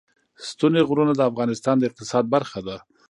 [0.47, 2.77] ستوني غرونه د افغانستان د اقتصاد برخه ده.